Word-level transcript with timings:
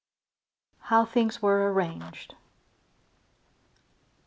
HOW 0.79 1.05
THINGS 1.05 1.43
WERE 1.43 1.67
ARRANGED. 1.69 2.33